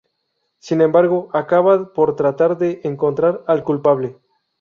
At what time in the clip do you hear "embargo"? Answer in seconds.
0.81-1.29